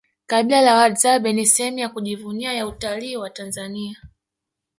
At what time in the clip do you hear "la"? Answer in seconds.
0.61-0.75